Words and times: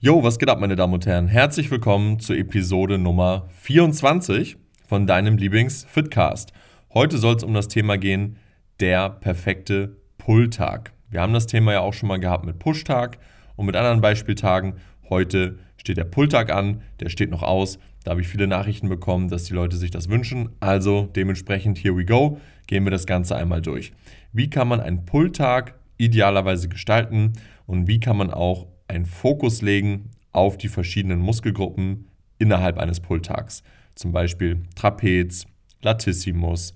Jo, 0.00 0.22
was 0.22 0.38
geht 0.38 0.48
ab, 0.48 0.60
meine 0.60 0.76
Damen 0.76 0.94
und 0.94 1.06
Herren? 1.06 1.26
Herzlich 1.26 1.72
willkommen 1.72 2.20
zur 2.20 2.36
Episode 2.36 2.98
Nummer 2.98 3.48
24 3.50 4.56
von 4.86 5.08
deinem 5.08 5.36
Lieblings-Fitcast. 5.36 6.52
Heute 6.94 7.18
soll 7.18 7.34
es 7.34 7.42
um 7.42 7.52
das 7.52 7.66
Thema 7.66 7.98
gehen, 7.98 8.36
der 8.78 9.10
perfekte 9.10 9.96
Pull-Tag. 10.18 10.92
Wir 11.10 11.20
haben 11.20 11.32
das 11.32 11.48
Thema 11.48 11.72
ja 11.72 11.80
auch 11.80 11.94
schon 11.94 12.08
mal 12.08 12.20
gehabt 12.20 12.46
mit 12.46 12.60
Push-Tag 12.60 13.18
und 13.56 13.66
mit 13.66 13.74
anderen 13.74 14.00
Beispieltagen. 14.00 14.74
Heute 15.10 15.58
steht 15.76 15.96
der 15.96 16.04
Pull-Tag 16.04 16.52
an, 16.52 16.82
der 17.00 17.08
steht 17.08 17.32
noch 17.32 17.42
aus. 17.42 17.80
Da 18.04 18.12
habe 18.12 18.20
ich 18.20 18.28
viele 18.28 18.46
Nachrichten 18.46 18.88
bekommen, 18.88 19.28
dass 19.28 19.44
die 19.44 19.54
Leute 19.54 19.76
sich 19.76 19.90
das 19.90 20.08
wünschen. 20.08 20.50
Also 20.60 21.08
dementsprechend, 21.16 21.76
here 21.76 21.96
we 21.96 22.04
go, 22.04 22.38
gehen 22.68 22.84
wir 22.84 22.92
das 22.92 23.06
Ganze 23.06 23.34
einmal 23.34 23.62
durch. 23.62 23.90
Wie 24.32 24.48
kann 24.48 24.68
man 24.68 24.78
einen 24.78 25.06
Pull-Tag 25.06 25.74
idealerweise 25.96 26.68
gestalten 26.68 27.32
und 27.66 27.88
wie 27.88 27.98
kann 27.98 28.16
man 28.16 28.30
auch 28.30 28.68
einen 28.88 29.06
Fokus 29.06 29.62
legen 29.62 30.10
auf 30.32 30.58
die 30.58 30.68
verschiedenen 30.68 31.20
Muskelgruppen 31.20 32.08
innerhalb 32.38 32.78
eines 32.78 33.00
Pulltags. 33.00 33.62
Zum 33.94 34.12
Beispiel 34.12 34.62
Trapez, 34.74 35.46
Latissimus, 35.82 36.74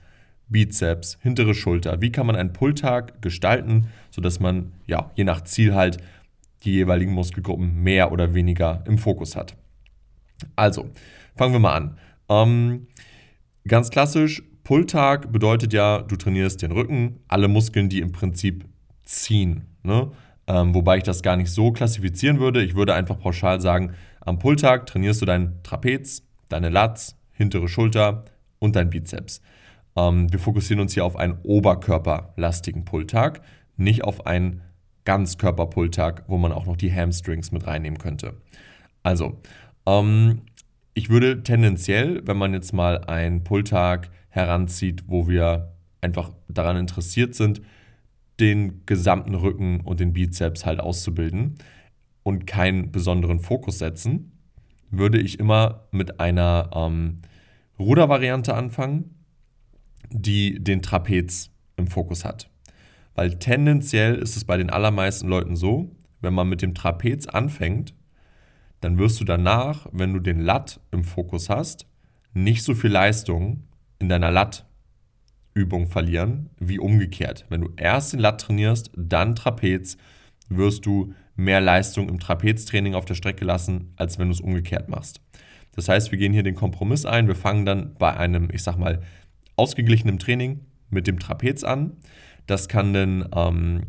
Bizeps, 0.48 1.18
hintere 1.22 1.54
Schulter. 1.54 2.00
Wie 2.00 2.12
kann 2.12 2.26
man 2.26 2.36
einen 2.36 2.52
Pulltag 2.52 3.22
gestalten, 3.22 3.88
sodass 4.10 4.40
man 4.40 4.72
ja, 4.86 5.10
je 5.14 5.24
nach 5.24 5.42
Ziel 5.42 5.74
halt 5.74 5.98
die 6.64 6.72
jeweiligen 6.72 7.12
Muskelgruppen 7.12 7.82
mehr 7.82 8.12
oder 8.12 8.34
weniger 8.34 8.84
im 8.86 8.98
Fokus 8.98 9.36
hat. 9.36 9.56
Also, 10.56 10.90
fangen 11.36 11.52
wir 11.52 11.60
mal 11.60 11.74
an. 11.74 11.98
Ähm, 12.28 12.86
ganz 13.66 13.90
klassisch, 13.90 14.42
Pulltag 14.64 15.32
bedeutet 15.32 15.72
ja, 15.72 16.02
du 16.02 16.16
trainierst 16.16 16.62
den 16.62 16.72
Rücken, 16.72 17.20
alle 17.28 17.48
Muskeln, 17.48 17.88
die 17.88 18.00
im 18.00 18.12
Prinzip 18.12 18.64
ziehen. 19.04 19.66
Ne? 19.82 20.12
Ähm, 20.46 20.74
wobei 20.74 20.98
ich 20.98 21.02
das 21.04 21.22
gar 21.22 21.36
nicht 21.36 21.50
so 21.50 21.72
klassifizieren 21.72 22.40
würde. 22.40 22.62
Ich 22.62 22.74
würde 22.74 22.94
einfach 22.94 23.18
pauschal 23.18 23.60
sagen, 23.60 23.94
am 24.20 24.38
Pulltag 24.38 24.86
trainierst 24.86 25.22
du 25.22 25.26
dein 25.26 25.62
Trapez, 25.62 26.22
deine 26.48 26.68
Lats, 26.68 27.16
hintere 27.32 27.68
Schulter 27.68 28.24
und 28.58 28.76
dein 28.76 28.90
Bizeps. 28.90 29.40
Ähm, 29.96 30.32
wir 30.32 30.38
fokussieren 30.38 30.80
uns 30.80 30.94
hier 30.94 31.04
auf 31.04 31.16
einen 31.16 31.38
oberkörperlastigen 31.42 32.84
Pulltag, 32.84 33.42
nicht 33.76 34.04
auf 34.04 34.26
einen 34.26 34.62
Ganzkörper-Pulltag, 35.04 36.24
wo 36.28 36.38
man 36.38 36.52
auch 36.52 36.66
noch 36.66 36.76
die 36.76 36.92
Hamstrings 36.92 37.52
mit 37.52 37.66
reinnehmen 37.66 37.98
könnte. 37.98 38.34
Also, 39.02 39.40
ähm, 39.86 40.42
ich 40.94 41.08
würde 41.08 41.42
tendenziell, 41.42 42.20
wenn 42.26 42.36
man 42.36 42.52
jetzt 42.52 42.72
mal 42.72 43.04
einen 43.04 43.44
Pulltag 43.44 44.10
heranzieht, 44.28 45.04
wo 45.06 45.28
wir 45.28 45.72
einfach 46.00 46.30
daran 46.48 46.76
interessiert 46.76 47.34
sind, 47.34 47.62
den 48.40 48.84
gesamten 48.86 49.34
Rücken 49.34 49.80
und 49.80 50.00
den 50.00 50.12
Bizeps 50.12 50.66
halt 50.66 50.80
auszubilden 50.80 51.56
und 52.22 52.46
keinen 52.46 52.92
besonderen 52.92 53.40
Fokus 53.40 53.78
setzen, 53.78 54.32
würde 54.90 55.18
ich 55.18 55.38
immer 55.38 55.88
mit 55.90 56.20
einer 56.20 56.70
ähm, 56.74 57.18
Rudervariante 57.78 58.54
anfangen, 58.54 59.14
die 60.10 60.62
den 60.62 60.82
Trapez 60.82 61.50
im 61.76 61.86
Fokus 61.86 62.24
hat. 62.24 62.50
Weil 63.14 63.38
tendenziell 63.38 64.14
ist 64.16 64.36
es 64.36 64.44
bei 64.44 64.56
den 64.56 64.70
allermeisten 64.70 65.28
Leuten 65.28 65.56
so, 65.56 65.94
wenn 66.20 66.34
man 66.34 66.48
mit 66.48 66.62
dem 66.62 66.74
Trapez 66.74 67.26
anfängt, 67.26 67.94
dann 68.80 68.98
wirst 68.98 69.20
du 69.20 69.24
danach, 69.24 69.86
wenn 69.92 70.12
du 70.12 70.20
den 70.20 70.40
Lat 70.40 70.80
im 70.90 71.04
Fokus 71.04 71.48
hast, 71.48 71.86
nicht 72.34 72.62
so 72.62 72.74
viel 72.74 72.90
Leistung 72.90 73.64
in 73.98 74.08
deiner 74.08 74.30
Lat 74.30 74.66
Übung 75.54 75.86
verlieren, 75.86 76.50
wie 76.58 76.78
umgekehrt. 76.78 77.46
Wenn 77.48 77.60
du 77.60 77.70
erst 77.76 78.12
den 78.12 78.20
Lat 78.20 78.40
trainierst, 78.40 78.90
dann 78.96 79.34
Trapez, 79.34 79.96
wirst 80.48 80.86
du 80.86 81.14
mehr 81.36 81.60
Leistung 81.60 82.08
im 82.08 82.20
Trapeztraining 82.20 82.94
auf 82.94 83.04
der 83.04 83.14
Strecke 83.14 83.44
lassen, 83.44 83.92
als 83.96 84.18
wenn 84.18 84.28
du 84.28 84.34
es 84.34 84.40
umgekehrt 84.40 84.88
machst. 84.88 85.20
Das 85.74 85.88
heißt, 85.88 86.10
wir 86.10 86.18
gehen 86.18 86.32
hier 86.32 86.42
den 86.42 86.54
Kompromiss 86.54 87.06
ein. 87.06 87.28
Wir 87.28 87.34
fangen 87.34 87.64
dann 87.64 87.94
bei 87.94 88.16
einem, 88.16 88.48
ich 88.52 88.62
sag 88.62 88.78
mal, 88.78 89.00
ausgeglichenen 89.56 90.18
Training 90.18 90.60
mit 90.90 91.06
dem 91.06 91.18
Trapez 91.18 91.64
an. 91.64 91.96
Das 92.46 92.68
kann 92.68 92.92
dann 92.92 93.28
ähm, 93.34 93.82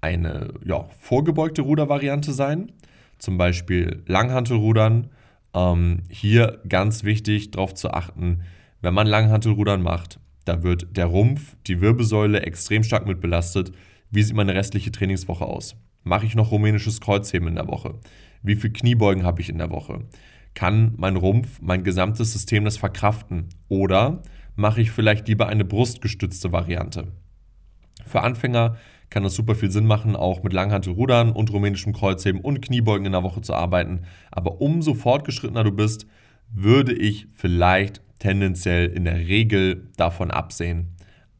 eine 0.00 0.54
ja, 0.64 0.86
vorgebeugte 0.98 1.62
Rudervariante 1.62 2.32
sein, 2.32 2.72
zum 3.18 3.36
Beispiel 3.36 4.02
Langhantelrudern. 4.06 5.10
Ähm, 5.54 6.02
hier 6.08 6.60
ganz 6.68 7.04
wichtig 7.04 7.50
darauf 7.50 7.74
zu 7.74 7.90
achten, 7.90 8.42
wenn 8.80 8.94
man 8.94 9.06
Langhantelrudern 9.06 9.82
macht, 9.82 10.20
da 10.44 10.62
wird 10.62 10.96
der 10.96 11.06
Rumpf, 11.06 11.56
die 11.66 11.80
Wirbelsäule 11.80 12.42
extrem 12.42 12.82
stark 12.82 13.06
mit 13.06 13.20
belastet. 13.20 13.72
Wie 14.10 14.22
sieht 14.22 14.36
meine 14.36 14.54
restliche 14.54 14.92
Trainingswoche 14.92 15.44
aus? 15.44 15.76
Mache 16.02 16.26
ich 16.26 16.34
noch 16.34 16.50
rumänisches 16.50 17.00
Kreuzheben 17.00 17.48
in 17.48 17.54
der 17.54 17.68
Woche? 17.68 17.98
Wie 18.42 18.56
viel 18.56 18.70
Kniebeugen 18.70 19.24
habe 19.24 19.40
ich 19.40 19.48
in 19.48 19.58
der 19.58 19.70
Woche? 19.70 20.04
Kann 20.52 20.94
mein 20.98 21.16
Rumpf, 21.16 21.60
mein 21.62 21.82
gesamtes 21.82 22.32
System 22.32 22.64
das 22.64 22.76
verkraften? 22.76 23.48
Oder 23.68 24.22
mache 24.54 24.82
ich 24.82 24.90
vielleicht 24.90 25.26
lieber 25.28 25.48
eine 25.48 25.64
brustgestützte 25.64 26.52
Variante? 26.52 27.08
Für 28.06 28.20
Anfänger 28.20 28.76
kann 29.08 29.22
das 29.22 29.34
super 29.34 29.54
viel 29.54 29.70
Sinn 29.70 29.86
machen, 29.86 30.14
auch 30.14 30.42
mit 30.42 30.52
Langhantelrudern 30.52 31.32
und 31.32 31.52
rumänischem 31.52 31.92
Kreuzheben 31.92 32.40
und 32.40 32.60
Kniebeugen 32.60 33.06
in 33.06 33.12
der 33.12 33.22
Woche 33.22 33.40
zu 33.40 33.54
arbeiten. 33.54 34.02
Aber 34.30 34.60
umso 34.60 34.94
fortgeschrittener 34.94 35.64
du 35.64 35.72
bist, 35.72 36.06
würde 36.50 36.92
ich 36.92 37.28
vielleicht 37.32 38.02
tendenziell 38.24 38.86
in 38.86 39.04
der 39.04 39.18
Regel 39.18 39.90
davon 39.98 40.30
absehen, 40.30 40.96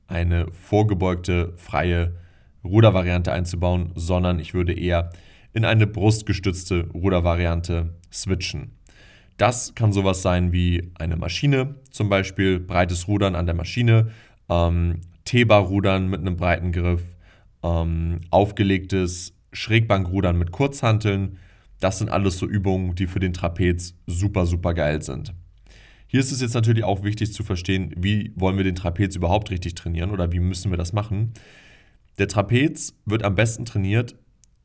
eine 0.06 0.48
vorgebeugte 0.52 1.54
freie 1.56 2.14
Rudervariante 2.62 3.32
einzubauen, 3.32 3.92
sondern 3.94 4.38
ich 4.38 4.52
würde 4.52 4.74
eher 4.74 5.08
in 5.54 5.64
eine 5.64 5.86
brustgestützte 5.86 6.90
Rudervariante 6.92 7.94
switchen. 8.12 8.72
Das 9.38 9.74
kann 9.74 9.94
sowas 9.94 10.20
sein 10.20 10.52
wie 10.52 10.92
eine 10.96 11.16
Maschine, 11.16 11.76
zum 11.90 12.10
Beispiel 12.10 12.60
breites 12.60 13.08
Rudern 13.08 13.34
an 13.34 13.46
der 13.46 13.54
Maschine, 13.54 14.10
ähm, 14.50 15.00
T-Bar-Rudern 15.24 16.08
mit 16.08 16.20
einem 16.20 16.36
breiten 16.36 16.70
Griff, 16.70 17.02
ähm, 17.62 18.20
aufgelegtes 18.28 19.32
Schrägbankrudern 19.54 20.36
mit 20.36 20.50
Kurzhanteln. 20.50 21.38
Das 21.80 21.98
sind 21.98 22.10
alles 22.10 22.36
so 22.36 22.46
Übungen, 22.46 22.94
die 22.94 23.06
für 23.06 23.20
den 23.20 23.32
Trapez 23.32 23.94
super, 24.06 24.44
super 24.44 24.74
geil 24.74 25.00
sind. 25.00 25.32
Hier 26.14 26.20
ist 26.20 26.30
es 26.30 26.40
jetzt 26.40 26.54
natürlich 26.54 26.84
auch 26.84 27.02
wichtig 27.02 27.32
zu 27.32 27.42
verstehen, 27.42 27.92
wie 27.96 28.32
wollen 28.36 28.56
wir 28.56 28.62
den 28.62 28.76
Trapez 28.76 29.16
überhaupt 29.16 29.50
richtig 29.50 29.74
trainieren 29.74 30.12
oder 30.12 30.30
wie 30.30 30.38
müssen 30.38 30.70
wir 30.70 30.78
das 30.78 30.92
machen. 30.92 31.32
Der 32.18 32.28
Trapez 32.28 32.94
wird 33.04 33.24
am 33.24 33.34
besten 33.34 33.64
trainiert, 33.64 34.14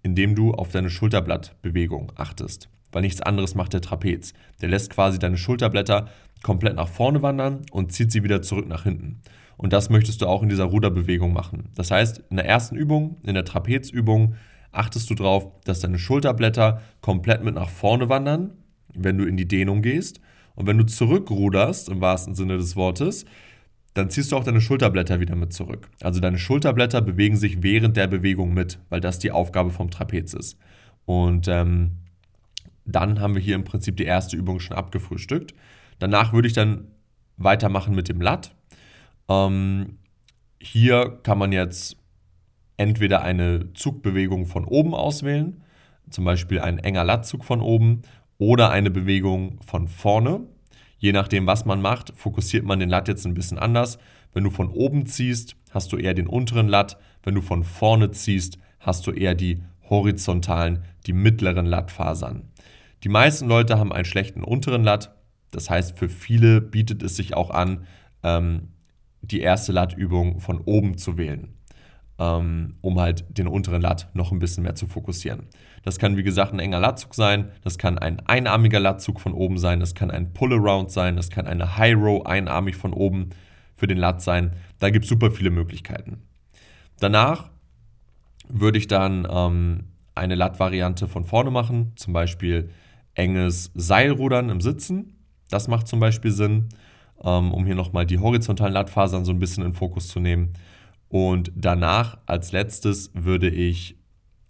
indem 0.04 0.36
du 0.36 0.54
auf 0.54 0.70
deine 0.70 0.92
Schulterblattbewegung 0.92 2.12
achtest, 2.14 2.70
weil 2.92 3.02
nichts 3.02 3.24
anderes 3.24 3.56
macht 3.56 3.74
der 3.74 3.82
Trapez. 3.82 4.34
Der 4.62 4.70
lässt 4.70 4.92
quasi 4.92 5.18
deine 5.18 5.38
Schulterblätter 5.38 6.10
komplett 6.44 6.76
nach 6.76 6.88
vorne 6.88 7.24
wandern 7.24 7.66
und 7.72 7.94
zieht 7.94 8.12
sie 8.12 8.22
wieder 8.24 8.44
zurück 8.44 8.68
nach 8.68 8.84
hinten. 8.84 9.24
Und 9.58 9.74
das 9.74 9.90
möchtest 9.90 10.22
du 10.22 10.28
auch 10.28 10.44
in 10.44 10.50
dieser 10.50 10.66
Ruderbewegung 10.66 11.34
machen. 11.34 11.70
Das 11.74 11.90
heißt, 11.90 12.26
in 12.30 12.38
der 12.38 12.46
ersten 12.46 12.76
Übung, 12.76 13.18
in 13.26 13.34
der 13.34 13.46
Trapezübung, 13.46 14.36
achtest 14.72 15.10
du 15.10 15.16
darauf, 15.16 15.48
dass 15.64 15.80
deine 15.80 15.98
Schulterblätter 15.98 16.84
komplett 17.02 17.44
mit 17.44 17.56
nach 17.56 17.70
vorne 17.70 18.08
wandern, 18.08 18.52
wenn 18.94 19.18
du 19.18 19.26
in 19.26 19.36
die 19.36 19.48
Dehnung 19.48 19.82
gehst 19.82 20.22
und 20.60 20.68
wenn 20.68 20.78
du 20.78 20.86
zurückruderst, 20.86 21.88
im 21.88 22.02
wahrsten 22.02 22.36
Sinne 22.36 22.58
des 22.58 22.76
Wortes, 22.76 23.24
dann 23.94 24.10
ziehst 24.10 24.32
du 24.32 24.36
auch 24.36 24.44
deine 24.44 24.60
Schulterblätter 24.60 25.22
wieder 25.22 25.38
mit 25.38 25.54
zurück. 25.54 25.90
Also 26.02 26.20
deine 26.20 26.38
Schulterblätter 26.38 27.02
bewegen 27.02 27.38
sich 27.38 27.64
während 27.64 27.96
der 27.96 28.08
Bewegung 28.08 28.54
mit, 28.54 28.78
weil 28.90 29.00
das 29.00 29.20
die 29.20 29.32
Aufgabe 29.32 29.70
vom 29.70 29.90
Trapez 29.90 30.34
ist. 30.34 30.60
Und 31.06 31.48
ähm, 31.48 31.92
dann 32.84 33.22
haben 33.22 33.36
wir 33.36 33.42
hier 33.42 33.56
im 33.56 33.64
Prinzip 33.64 33.96
die 33.96 34.04
erste 34.04 34.36
Übung 34.36 34.60
schon 34.60 34.76
abgefrühstückt. 34.76 35.54
Danach 35.98 36.34
würde 36.34 36.50
ich 36.50 36.54
dann 36.54 36.90
weitermachen 37.38 37.96
mit 37.96 38.10
dem 38.10 38.20
Lat. 38.20 38.54
Ähm, 39.30 39.98
hier 40.62 41.20
kann 41.24 41.38
man 41.38 41.54
jetzt 41.54 41.96
entweder 42.76 43.22
eine 43.22 43.72
Zugbewegung 43.76 44.46
von 44.46 44.66
oben 44.66 44.94
auswählen, 44.94 45.64
zum 46.10 46.26
Beispiel 46.26 46.60
ein 46.60 46.80
enger 46.80 47.06
Latzug 47.06 47.46
von 47.46 47.62
oben, 47.62 48.02
oder 48.40 48.72
eine 48.72 48.90
Bewegung 48.90 49.62
von 49.62 49.88
vorne. 49.88 50.42
Je 51.00 51.12
nachdem, 51.14 51.48
was 51.48 51.66
man 51.66 51.82
macht, 51.82 52.14
fokussiert 52.16 52.66
man 52.66 52.80
den 52.80 52.90
Lat 52.90 53.08
jetzt 53.08 53.26
ein 53.26 53.34
bisschen 53.34 53.58
anders. 53.58 53.98
Wenn 54.34 54.44
du 54.44 54.50
von 54.50 54.70
oben 54.70 55.06
ziehst, 55.06 55.56
hast 55.72 55.92
du 55.92 55.98
eher 55.98 56.14
den 56.14 56.28
unteren 56.28 56.68
Lat. 56.68 56.98
Wenn 57.24 57.36
du 57.36 57.42
von 57.42 57.64
vorne 57.64 58.12
ziehst, 58.12 58.60
hast 58.80 59.08
du 59.08 59.12
eher 59.12 59.34
die 59.34 59.64
horizontalen, 59.90 60.84
die 61.08 61.14
mittleren 61.14 61.66
Lattfasern. 61.66 62.44
Die 63.04 63.10
meisten 63.10 63.48
Leute 63.48 63.80
haben 63.80 63.94
einen 63.94 64.06
schlechten 64.06 64.44
unteren 64.44 64.84
Lat. 64.84 65.16
Das 65.52 65.70
heißt, 65.70 65.98
für 65.98 66.10
viele 66.10 66.62
bietet 66.62 67.02
es 67.02 67.16
sich 67.16 67.34
auch 67.34 67.50
an, 67.50 67.86
ähm, 68.22 68.70
die 69.22 69.40
erste 69.40 69.72
Lattübung 69.72 70.40
von 70.40 70.62
oben 70.62 70.98
zu 70.98 71.18
wählen 71.18 71.59
ähm, 72.20 72.76
um 72.82 73.00
halt 73.00 73.26
den 73.38 73.48
unteren 73.48 73.82
Lat 73.82 74.10
noch 74.14 74.32
ein 74.32 74.40
bisschen 74.40 74.64
mehr 74.64 74.76
zu 74.76 74.88
fokussieren. 74.88 75.48
Das 75.84 75.98
kann 75.98 76.18
wie 76.18 76.24
gesagt 76.24 76.54
ein 76.54 76.60
enger 76.60 76.80
Latzug 76.80 77.16
sein, 77.16 77.50
das 77.64 77.78
kann 77.78 77.98
ein 77.98 78.20
einarmiger 78.28 78.80
Latzug 78.80 79.22
von 79.22 79.34
oben 79.34 79.58
sein, 79.58 79.80
das 79.80 79.96
kann 79.96 80.12
ein 80.12 80.34
Pull-Around 80.34 80.92
sein, 80.92 81.16
das 81.16 81.30
kann 81.30 81.48
eine 81.48 81.78
High 81.78 81.96
Row 81.96 82.26
einarmig 82.26 82.76
von 82.76 82.94
oben 82.94 83.30
für 83.76 83.88
den 83.88 83.98
Lat 83.98 84.22
sein. 84.22 84.52
Da 84.80 84.90
gibt 84.90 85.06
es 85.06 85.10
super 85.10 85.32
viele 85.32 85.50
Möglichkeiten. 85.50 86.22
Danach 87.00 87.50
würde 88.50 88.78
ich 88.78 88.88
dann 88.88 89.26
ähm, 89.32 89.86
eine 90.16 90.36
Lat-Variante 90.36 91.08
von 91.08 91.24
vorne 91.24 91.52
machen, 91.52 91.94
zum 91.96 92.12
Beispiel 92.12 92.72
enges 93.14 93.72
Seilrudern 93.74 94.50
im 94.50 94.60
Sitzen. 94.60 95.16
Das 95.50 95.70
macht 95.70 95.88
zum 95.88 96.02
Beispiel 96.02 96.32
Sinn, 96.32 96.68
ähm, 97.24 97.54
um 97.54 97.66
hier 97.66 97.76
nochmal 97.76 98.06
die 98.06 98.20
horizontalen 98.20 98.74
Lattfasern 98.74 99.24
so 99.24 99.32
ein 99.32 99.40
bisschen 99.40 99.64
in 99.64 99.74
Fokus 99.74 100.10
zu 100.10 100.20
nehmen. 100.20 100.54
Und 101.10 101.52
danach 101.56 102.20
als 102.28 102.52
letztes 102.52 103.12
würde 103.14 103.50
ich 103.50 103.98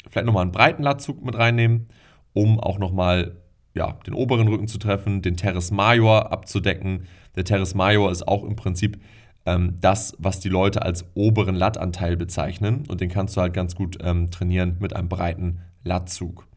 vielleicht 0.09 0.25
nochmal 0.25 0.43
einen 0.43 0.51
breiten 0.51 0.83
Lattzug 0.83 1.23
mit 1.23 1.35
reinnehmen, 1.35 1.87
um 2.33 2.59
auch 2.59 2.77
nochmal 2.77 3.37
ja, 3.73 3.93
den 4.05 4.13
oberen 4.13 4.47
Rücken 4.47 4.67
zu 4.67 4.77
treffen, 4.77 5.21
den 5.21 5.37
Teres 5.37 5.71
Major 5.71 6.31
abzudecken. 6.31 7.05
Der 7.35 7.45
Teres 7.45 7.75
Major 7.75 8.11
ist 8.11 8.27
auch 8.27 8.43
im 8.43 8.55
Prinzip 8.55 8.99
ähm, 9.45 9.77
das, 9.79 10.15
was 10.19 10.39
die 10.39 10.49
Leute 10.49 10.81
als 10.81 11.05
oberen 11.13 11.55
Lattanteil 11.55 12.17
bezeichnen. 12.17 12.83
Und 12.87 12.99
den 12.99 13.09
kannst 13.09 13.37
du 13.37 13.41
halt 13.41 13.53
ganz 13.53 13.75
gut 13.75 13.97
ähm, 14.01 14.31
trainieren 14.31 14.77
mit 14.79 14.95
einem 14.95 15.07
breiten 15.07 15.59
Lattzug. 15.83 16.47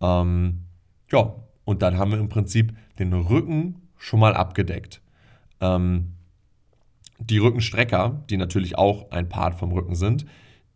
Ähm, 0.00 0.60
ja, 1.10 1.34
und 1.64 1.82
dann 1.82 1.98
haben 1.98 2.12
wir 2.12 2.18
im 2.18 2.28
Prinzip 2.28 2.74
den 2.98 3.12
Rücken 3.12 3.82
schon 3.98 4.20
mal 4.20 4.34
abgedeckt. 4.34 5.02
Ähm, 5.60 6.13
die 7.18 7.38
Rückenstrecker, 7.38 8.24
die 8.30 8.36
natürlich 8.36 8.76
auch 8.76 9.10
ein 9.10 9.28
Part 9.28 9.54
vom 9.54 9.72
Rücken 9.72 9.94
sind, 9.94 10.26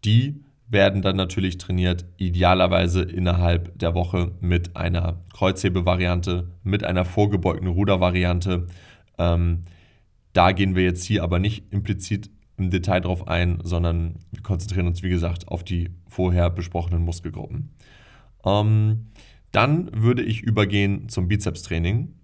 die 0.04 0.42
werden 0.68 1.02
dann 1.02 1.16
natürlich 1.16 1.58
trainiert, 1.58 2.04
idealerweise 2.18 3.02
innerhalb 3.02 3.78
der 3.78 3.94
Woche 3.94 4.32
mit 4.40 4.76
einer 4.76 5.20
Kreuzhebevariante, 5.32 6.48
mit 6.62 6.84
einer 6.84 7.04
vorgebeugten 7.04 7.68
Rudervariante. 7.68 8.66
Ähm, 9.16 9.62
da 10.34 10.52
gehen 10.52 10.76
wir 10.76 10.84
jetzt 10.84 11.04
hier 11.04 11.22
aber 11.22 11.38
nicht 11.38 11.72
implizit 11.72 12.30
im 12.58 12.70
Detail 12.70 13.00
drauf 13.00 13.28
ein, 13.28 13.60
sondern 13.62 14.16
wir 14.30 14.42
konzentrieren 14.42 14.86
uns, 14.86 15.02
wie 15.02 15.08
gesagt, 15.08 15.48
auf 15.48 15.64
die 15.64 15.90
vorher 16.06 16.50
besprochenen 16.50 17.02
Muskelgruppen. 17.02 17.70
Ähm, 18.44 19.06
dann 19.52 19.90
würde 19.94 20.22
ich 20.22 20.42
übergehen 20.42 21.08
zum 21.08 21.28
Bizepstraining. 21.28 22.14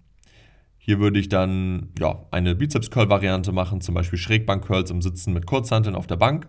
Hier 0.85 0.99
würde 0.99 1.17
ich 1.17 1.29
dann 1.29 1.89
ja, 1.97 2.27
eine 2.29 2.53
Bizeps-Curl-Variante 2.53 3.51
machen, 3.51 3.81
zum 3.81 3.95
Beispiel 3.95 4.19
Schrägbank-Curls 4.19 4.91
im 4.91 5.01
Sitzen 5.01 5.33
mit 5.33 5.47
Kurzhanteln 5.47 5.95
auf 5.95 6.05
der 6.05 6.17
Bank. 6.17 6.47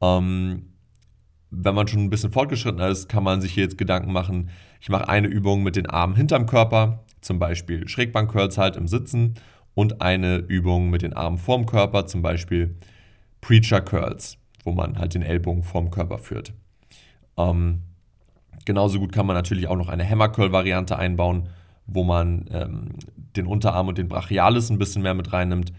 Ähm, 0.00 0.70
wenn 1.50 1.74
man 1.74 1.86
schon 1.86 2.00
ein 2.00 2.08
bisschen 2.08 2.32
fortgeschritten 2.32 2.80
ist, 2.80 3.10
kann 3.10 3.22
man 3.22 3.42
sich 3.42 3.52
hier 3.52 3.64
jetzt 3.64 3.76
Gedanken 3.76 4.14
machen, 4.14 4.48
ich 4.80 4.88
mache 4.88 5.10
eine 5.10 5.28
Übung 5.28 5.62
mit 5.62 5.76
den 5.76 5.84
Armen 5.90 6.16
hinterm 6.16 6.46
Körper, 6.46 7.04
zum 7.20 7.38
Beispiel 7.38 7.86
Schrägbank-Curls 7.86 8.56
halt 8.56 8.76
im 8.76 8.88
Sitzen 8.88 9.34
und 9.74 10.00
eine 10.00 10.36
Übung 10.36 10.88
mit 10.88 11.02
den 11.02 11.12
Armen 11.12 11.36
vorm 11.36 11.66
Körper, 11.66 12.06
zum 12.06 12.22
Beispiel 12.22 12.78
Preacher 13.42 13.82
Curls, 13.82 14.38
wo 14.64 14.72
man 14.72 14.98
halt 14.98 15.12
den 15.12 15.20
Ellbogen 15.20 15.64
vorm 15.64 15.90
Körper 15.90 16.16
führt. 16.16 16.54
Ähm, 17.36 17.82
genauso 18.64 19.00
gut 19.00 19.12
kann 19.12 19.26
man 19.26 19.36
natürlich 19.36 19.68
auch 19.68 19.76
noch 19.76 19.90
eine 19.90 20.08
Hammer 20.08 20.30
Curl 20.30 20.50
Variante 20.50 20.98
einbauen, 20.98 21.50
wo 21.92 22.04
man 22.04 22.46
ähm, 22.50 22.88
den 23.36 23.46
Unterarm 23.46 23.88
und 23.88 23.98
den 23.98 24.08
Brachialis 24.08 24.70
ein 24.70 24.78
bisschen 24.78 25.02
mehr 25.02 25.14
mit 25.14 25.32
reinnimmt. 25.32 25.72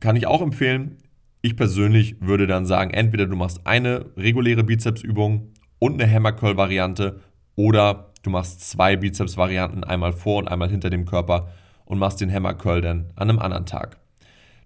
Kann 0.00 0.16
ich 0.16 0.26
auch 0.26 0.42
empfehlen. 0.42 0.98
Ich 1.42 1.56
persönlich 1.56 2.20
würde 2.20 2.46
dann 2.46 2.66
sagen, 2.66 2.90
entweder 2.90 3.26
du 3.26 3.36
machst 3.36 3.66
eine 3.66 4.06
reguläre 4.16 4.64
Bizepsübung 4.64 5.52
und 5.78 6.00
eine 6.00 6.10
Hammer 6.10 6.32
Curl 6.32 6.56
Variante 6.56 7.20
oder 7.54 8.12
du 8.22 8.30
machst 8.30 8.68
zwei 8.68 8.96
Bizeps 8.96 9.36
Varianten, 9.36 9.84
einmal 9.84 10.12
vor 10.12 10.38
und 10.38 10.48
einmal 10.48 10.68
hinter 10.68 10.90
dem 10.90 11.04
Körper 11.04 11.48
und 11.84 11.98
machst 11.98 12.20
den 12.20 12.32
Hammer 12.32 12.54
Curl 12.54 12.80
dann 12.80 13.12
an 13.16 13.30
einem 13.30 13.38
anderen 13.38 13.66
Tag. 13.66 13.98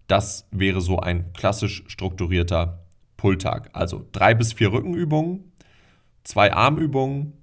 Das 0.06 0.48
wäre 0.50 0.80
so 0.80 0.98
ein 0.98 1.32
klassisch 1.32 1.84
strukturierter 1.86 2.84
Pulltag. 3.16 3.70
Also 3.74 4.06
drei 4.12 4.34
bis 4.34 4.54
vier 4.54 4.72
Rückenübungen, 4.72 5.52
zwei 6.24 6.52
Armübungen 6.52 7.34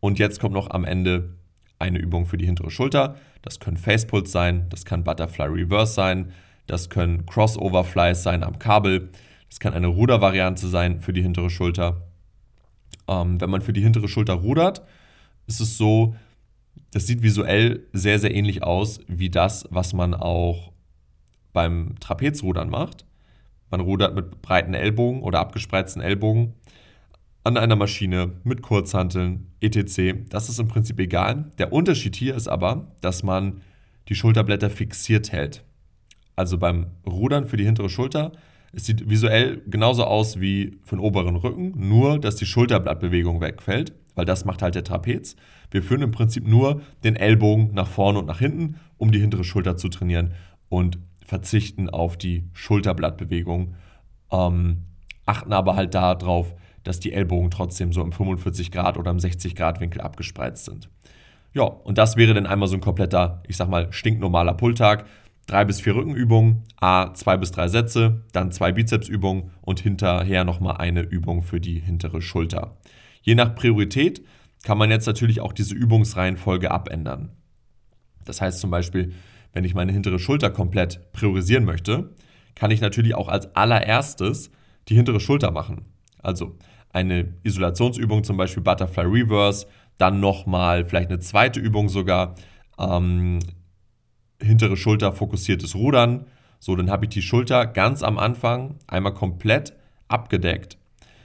und 0.00 0.18
jetzt 0.18 0.38
kommt 0.38 0.54
noch 0.54 0.70
am 0.70 0.84
Ende 0.84 1.35
eine 1.78 1.98
Übung 1.98 2.26
für 2.26 2.36
die 2.36 2.46
hintere 2.46 2.70
Schulter. 2.70 3.16
Das 3.42 3.60
können 3.60 3.76
Facepulls 3.76 4.32
sein, 4.32 4.66
das 4.70 4.84
kann 4.84 5.04
Butterfly 5.04 5.46
Reverse 5.46 5.94
sein, 5.94 6.32
das 6.66 6.90
können 6.90 7.26
Crossover 7.26 7.84
Flies 7.84 8.22
sein 8.22 8.42
am 8.42 8.58
Kabel, 8.58 9.10
das 9.48 9.60
kann 9.60 9.74
eine 9.74 9.86
Rudervariante 9.86 10.66
sein 10.68 11.00
für 11.00 11.12
die 11.12 11.22
hintere 11.22 11.50
Schulter. 11.50 12.02
Ähm, 13.08 13.40
wenn 13.40 13.50
man 13.50 13.62
für 13.62 13.72
die 13.72 13.82
hintere 13.82 14.08
Schulter 14.08 14.34
rudert, 14.34 14.82
ist 15.46 15.60
es 15.60 15.78
so, 15.78 16.16
das 16.92 17.06
sieht 17.06 17.22
visuell 17.22 17.86
sehr, 17.92 18.18
sehr 18.18 18.34
ähnlich 18.34 18.62
aus 18.62 19.00
wie 19.06 19.30
das, 19.30 19.66
was 19.70 19.92
man 19.92 20.14
auch 20.14 20.72
beim 21.52 21.94
Trapezrudern 22.00 22.68
macht. 22.68 23.04
Man 23.70 23.80
rudert 23.80 24.14
mit 24.14 24.42
breiten 24.42 24.74
Ellbogen 24.74 25.22
oder 25.22 25.40
abgespreizten 25.40 26.02
Ellbogen 26.02 26.54
an 27.46 27.56
einer 27.56 27.76
Maschine 27.76 28.32
mit 28.42 28.60
Kurzhanteln, 28.60 29.52
etc. 29.60 30.26
Das 30.28 30.48
ist 30.48 30.58
im 30.58 30.66
Prinzip 30.66 30.98
egal. 30.98 31.52
Der 31.58 31.72
Unterschied 31.72 32.16
hier 32.16 32.34
ist 32.34 32.48
aber, 32.48 32.88
dass 33.02 33.22
man 33.22 33.60
die 34.08 34.16
Schulterblätter 34.16 34.68
fixiert 34.68 35.30
hält. 35.30 35.64
Also 36.34 36.58
beim 36.58 36.86
Rudern 37.06 37.44
für 37.44 37.56
die 37.56 37.64
hintere 37.64 37.88
Schulter, 37.88 38.32
es 38.72 38.86
sieht 38.86 39.08
visuell 39.08 39.62
genauso 39.68 40.04
aus 40.04 40.40
wie 40.40 40.80
für 40.82 40.96
den 40.96 41.04
oberen 41.04 41.36
Rücken, 41.36 41.72
nur 41.76 42.18
dass 42.18 42.34
die 42.34 42.46
Schulterblattbewegung 42.46 43.40
wegfällt, 43.40 43.92
weil 44.16 44.24
das 44.24 44.44
macht 44.44 44.60
halt 44.60 44.74
der 44.74 44.82
Trapez. 44.82 45.36
Wir 45.70 45.84
führen 45.84 46.02
im 46.02 46.10
Prinzip 46.10 46.48
nur 46.48 46.80
den 47.04 47.14
Ellbogen 47.14 47.72
nach 47.74 47.86
vorne 47.88 48.18
und 48.18 48.26
nach 48.26 48.40
hinten, 48.40 48.80
um 48.98 49.12
die 49.12 49.20
hintere 49.20 49.44
Schulter 49.44 49.76
zu 49.76 49.88
trainieren 49.88 50.32
und 50.68 50.98
verzichten 51.24 51.88
auf 51.88 52.16
die 52.16 52.50
Schulterblattbewegung, 52.54 53.74
ähm, 54.32 54.78
achten 55.26 55.52
aber 55.52 55.76
halt 55.76 55.94
darauf, 55.94 56.52
dass 56.86 57.00
die 57.00 57.12
Ellbogen 57.12 57.50
trotzdem 57.50 57.92
so 57.92 58.02
im 58.02 58.12
45 58.12 58.70
Grad 58.70 58.96
oder 58.96 59.10
im 59.10 59.18
60 59.18 59.56
Grad 59.56 59.80
Winkel 59.80 60.00
abgespreizt 60.00 60.64
sind. 60.64 60.88
Ja, 61.52 61.64
und 61.64 61.98
das 61.98 62.16
wäre 62.16 62.34
dann 62.34 62.46
einmal 62.46 62.68
so 62.68 62.74
ein 62.74 62.80
kompletter, 62.80 63.42
ich 63.48 63.56
sag 63.56 63.68
mal, 63.68 63.92
stinknormaler 63.92 64.54
Pulltag. 64.54 65.06
Drei 65.46 65.64
bis 65.64 65.80
vier 65.80 65.94
Rückenübungen, 65.94 66.64
A, 66.76 67.14
zwei 67.14 67.36
bis 67.36 67.52
drei 67.52 67.68
Sätze, 67.68 68.24
dann 68.32 68.52
zwei 68.52 68.72
Bizepsübungen 68.72 69.50
und 69.62 69.80
hinterher 69.80 70.44
nochmal 70.44 70.76
eine 70.76 71.02
Übung 71.02 71.42
für 71.42 71.60
die 71.60 71.78
hintere 71.78 72.20
Schulter. 72.20 72.76
Je 73.22 73.34
nach 73.34 73.54
Priorität 73.54 74.22
kann 74.64 74.78
man 74.78 74.90
jetzt 74.90 75.06
natürlich 75.06 75.40
auch 75.40 75.52
diese 75.52 75.74
Übungsreihenfolge 75.74 76.70
abändern. 76.70 77.30
Das 78.24 78.40
heißt 78.40 78.60
zum 78.60 78.70
Beispiel, 78.70 79.12
wenn 79.52 79.64
ich 79.64 79.74
meine 79.74 79.92
hintere 79.92 80.18
Schulter 80.18 80.50
komplett 80.50 81.12
priorisieren 81.12 81.64
möchte, 81.64 82.14
kann 82.54 82.70
ich 82.70 82.80
natürlich 82.80 83.14
auch 83.14 83.28
als 83.28 83.54
allererstes 83.56 84.50
die 84.88 84.94
hintere 84.94 85.20
Schulter 85.20 85.52
machen. 85.52 85.86
Also 86.18 86.58
eine 86.96 87.34
Isolationsübung, 87.42 88.24
zum 88.24 88.38
Beispiel 88.38 88.62
Butterfly 88.62 89.04
Reverse, 89.04 89.66
dann 89.98 90.18
nochmal 90.18 90.86
vielleicht 90.86 91.10
eine 91.10 91.20
zweite 91.20 91.60
Übung 91.60 91.90
sogar, 91.90 92.34
ähm, 92.78 93.38
hintere 94.40 94.76
Schulter 94.76 95.12
fokussiertes 95.12 95.74
Rudern. 95.74 96.26
So, 96.58 96.74
dann 96.74 96.90
habe 96.90 97.04
ich 97.04 97.10
die 97.10 97.22
Schulter 97.22 97.66
ganz 97.66 98.02
am 98.02 98.18
Anfang 98.18 98.76
einmal 98.86 99.12
komplett 99.12 99.74
abgedeckt. 100.08 100.78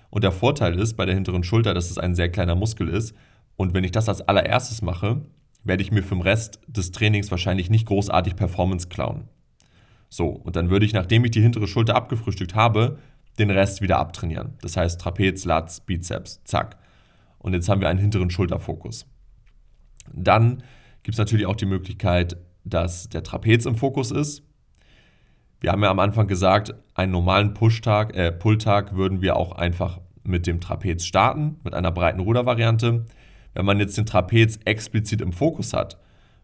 Und 0.09 0.25
der 0.25 0.33
Vorteil 0.33 0.77
ist 0.77 0.97
bei 0.97 1.05
der 1.05 1.15
hinteren 1.15 1.43
Schulter, 1.43 1.73
dass 1.73 1.89
es 1.89 1.97
ein 1.97 2.15
sehr 2.15 2.29
kleiner 2.29 2.55
Muskel 2.55 2.89
ist, 2.89 3.15
und 3.55 3.73
wenn 3.73 3.83
ich 3.83 3.91
das 3.91 4.09
als 4.09 4.21
allererstes 4.21 4.81
mache, 4.81 5.21
werde 5.63 5.83
ich 5.83 5.91
mir 5.91 6.03
für 6.03 6.15
den 6.15 6.21
Rest 6.21 6.59
des 6.67 6.91
Trainings 6.91 7.31
wahrscheinlich 7.31 7.69
nicht 7.69 7.85
großartig 7.85 8.35
Performance 8.35 8.87
klauen. 8.87 9.29
So, 10.09 10.27
und 10.27 10.55
dann 10.55 10.69
würde 10.69 10.85
ich, 10.85 10.93
nachdem 10.93 11.23
ich 11.23 11.31
die 11.31 11.41
hintere 11.41 11.67
Schulter 11.67 11.95
abgefrühstückt 11.95 12.55
habe, 12.55 12.97
den 13.39 13.49
Rest 13.49 13.81
wieder 13.81 13.97
abtrainieren. 13.97 14.55
Das 14.61 14.77
heißt 14.77 14.99
Trapez, 14.99 15.45
Latz, 15.45 15.79
Bizeps, 15.79 16.41
zack. 16.43 16.77
Und 17.39 17.53
jetzt 17.53 17.69
haben 17.69 17.81
wir 17.81 17.89
einen 17.89 17.99
hinteren 17.99 18.29
Schulterfokus. 18.29 19.05
Dann 20.13 20.63
gibt 21.03 21.15
es 21.15 21.19
natürlich 21.19 21.45
auch 21.45 21.55
die 21.55 21.65
Möglichkeit, 21.65 22.37
dass 22.63 23.09
der 23.09 23.23
Trapez 23.23 23.65
im 23.65 23.75
Fokus 23.75 24.11
ist. 24.11 24.43
Wir 25.59 25.71
haben 25.71 25.83
ja 25.83 25.91
am 25.91 25.99
Anfang 25.99 26.27
gesagt, 26.27 26.73
einen 26.95 27.11
normalen 27.11 27.53
Pushtag, 27.53 28.15
äh, 28.15 28.31
Pulltag 28.31 28.95
würden 28.95 29.21
wir 29.21 29.35
auch 29.35 29.51
einfach 29.53 29.99
mit 30.23 30.47
dem 30.47 30.59
Trapez 30.59 31.05
starten, 31.05 31.59
mit 31.63 31.73
einer 31.73 31.91
breiten 31.91 32.19
Rudervariante. 32.19 33.05
Wenn 33.53 33.65
man 33.65 33.79
jetzt 33.79 33.97
den 33.97 34.05
Trapez 34.05 34.59
explizit 34.65 35.21
im 35.21 35.33
Fokus 35.33 35.73
hat, 35.73 35.99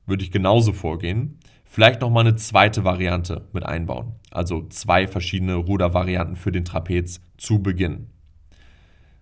würde 0.05 0.23
ich 0.23 0.31
genauso 0.31 0.73
vorgehen. 0.73 1.39
Vielleicht 1.77 2.01
nochmal 2.01 2.25
eine 2.25 2.35
zweite 2.35 2.83
Variante 2.85 3.47
mit 3.53 3.63
einbauen. 3.63 4.13
Also 4.31 4.67
zwei 4.67 5.07
verschiedene 5.07 5.53
Rudervarianten 5.53 6.35
für 6.35 6.51
den 6.51 6.65
Trapez 6.65 7.21
zu 7.37 7.61
Beginn. 7.61 8.07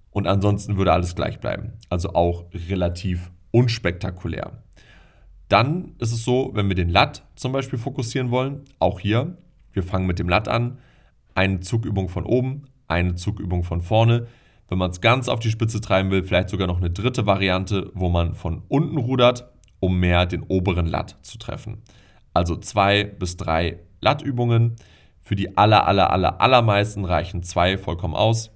Und 0.09 0.25
ansonsten 0.25 0.77
würde 0.77 0.93
alles 0.93 1.15
gleich 1.15 1.41
bleiben. 1.41 1.73
Also 1.89 2.13
auch 2.13 2.45
relativ 2.69 3.29
unspektakulär. 3.51 4.63
Dann 5.49 5.95
ist 5.99 6.13
es 6.13 6.23
so, 6.23 6.51
wenn 6.53 6.69
wir 6.69 6.77
den 6.77 6.87
Lat 6.87 7.25
zum 7.35 7.51
Beispiel 7.51 7.77
fokussieren 7.77 8.31
wollen, 8.31 8.63
auch 8.79 9.01
hier, 9.01 9.37
wir 9.73 9.83
fangen 9.83 10.07
mit 10.07 10.17
dem 10.17 10.29
Lat 10.29 10.47
an, 10.47 10.77
eine 11.33 11.59
Zugübung 11.59 12.07
von 12.07 12.23
oben, 12.23 12.69
eine 12.87 13.15
Zugübung 13.15 13.65
von 13.65 13.81
vorne. 13.81 14.27
Wenn 14.69 14.77
man 14.77 14.91
es 14.91 15.01
ganz 15.01 15.27
auf 15.27 15.41
die 15.41 15.51
Spitze 15.51 15.81
treiben 15.81 16.09
will, 16.09 16.23
vielleicht 16.23 16.47
sogar 16.47 16.67
noch 16.67 16.77
eine 16.77 16.89
dritte 16.89 17.25
Variante, 17.25 17.91
wo 17.95 18.07
man 18.07 18.33
von 18.33 18.61
unten 18.69 18.95
rudert, 18.95 19.51
um 19.81 19.99
mehr 19.99 20.25
den 20.25 20.43
oberen 20.43 20.85
Latt 20.85 21.17
zu 21.21 21.37
treffen. 21.37 21.83
Also 22.35 22.57
zwei 22.57 23.05
bis 23.05 23.37
drei 23.37 23.79
Lattübungen. 24.01 24.75
Für 25.21 25.35
die 25.35 25.57
aller, 25.57 25.87
aller, 25.87 26.11
aller, 26.11 26.39
allermeisten 26.41 27.05
reichen 27.05 27.41
zwei 27.41 27.77
vollkommen 27.79 28.13
aus. 28.13 28.51